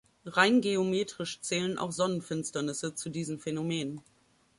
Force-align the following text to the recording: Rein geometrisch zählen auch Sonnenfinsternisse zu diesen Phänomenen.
Rein 0.25 0.61
geometrisch 0.61 1.41
zählen 1.41 1.77
auch 1.77 1.91
Sonnenfinsternisse 1.91 2.95
zu 2.95 3.09
diesen 3.11 3.37
Phänomenen. 3.37 4.01